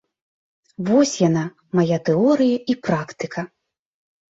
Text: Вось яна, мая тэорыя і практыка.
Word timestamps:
Вось 0.87 1.13
яна, 1.27 1.43
мая 1.81 1.97
тэорыя 2.09 2.57
і 2.75 2.79
практыка. 2.89 3.49